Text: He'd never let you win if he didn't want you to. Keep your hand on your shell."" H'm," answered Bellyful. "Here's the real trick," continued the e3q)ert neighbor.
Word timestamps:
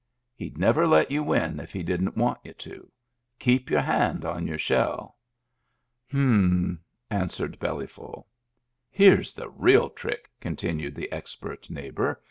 He'd 0.33 0.57
never 0.57 0.87
let 0.87 1.11
you 1.11 1.21
win 1.21 1.59
if 1.59 1.71
he 1.71 1.83
didn't 1.83 2.17
want 2.17 2.39
you 2.43 2.53
to. 2.53 2.91
Keep 3.37 3.69
your 3.69 3.81
hand 3.83 4.25
on 4.25 4.47
your 4.47 4.57
shell."" 4.57 5.15
H'm," 6.09 6.79
answered 7.11 7.59
Bellyful. 7.59 8.25
"Here's 8.89 9.31
the 9.33 9.51
real 9.51 9.91
trick," 9.91 10.31
continued 10.39 10.95
the 10.95 11.07
e3q)ert 11.11 11.69
neighbor. 11.69 12.19